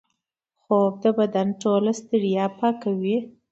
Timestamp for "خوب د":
0.61-1.05